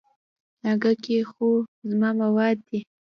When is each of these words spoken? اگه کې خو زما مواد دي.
اگه 0.71 0.91
کې 1.03 1.17
خو 1.31 1.47
زما 1.89 2.09
مواد 2.21 2.57
دي. 2.67 2.79